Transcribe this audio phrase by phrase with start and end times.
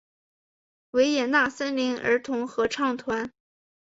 [0.89, 3.31] 维也纳森林儿童合唱团。